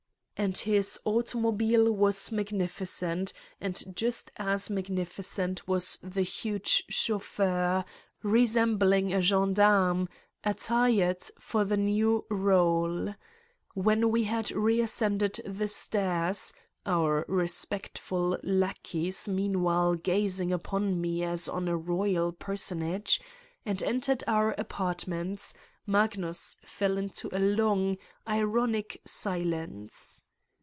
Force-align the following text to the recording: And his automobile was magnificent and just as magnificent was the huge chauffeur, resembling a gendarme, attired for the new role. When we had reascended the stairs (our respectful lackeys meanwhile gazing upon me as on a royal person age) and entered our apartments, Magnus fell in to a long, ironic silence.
And 0.43 0.57
his 0.57 0.97
automobile 1.05 1.91
was 1.91 2.31
magnificent 2.31 3.31
and 3.59 3.95
just 3.95 4.31
as 4.37 4.71
magnificent 4.71 5.67
was 5.67 5.99
the 6.01 6.23
huge 6.23 6.83
chauffeur, 6.89 7.85
resembling 8.23 9.13
a 9.13 9.21
gendarme, 9.21 10.09
attired 10.43 11.21
for 11.37 11.63
the 11.63 11.77
new 11.77 12.25
role. 12.31 13.13
When 13.75 14.09
we 14.09 14.23
had 14.23 14.49
reascended 14.49 15.39
the 15.45 15.67
stairs 15.67 16.53
(our 16.87 17.23
respectful 17.27 18.39
lackeys 18.41 19.27
meanwhile 19.27 19.93
gazing 19.93 20.51
upon 20.51 20.99
me 20.99 21.21
as 21.23 21.47
on 21.47 21.67
a 21.67 21.77
royal 21.77 22.31
person 22.31 22.81
age) 22.81 23.21
and 23.63 23.83
entered 23.83 24.23
our 24.25 24.53
apartments, 24.57 25.53
Magnus 25.85 26.57
fell 26.63 26.97
in 26.97 27.09
to 27.09 27.29
a 27.31 27.37
long, 27.37 27.99
ironic 28.27 29.01
silence. 29.05 30.23